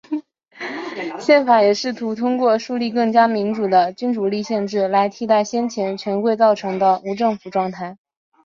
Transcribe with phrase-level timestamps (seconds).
[1.19, 7.95] 宪法也试图通过树立更加民主的君主立宪制来替代先前权贵造成的无政府状态。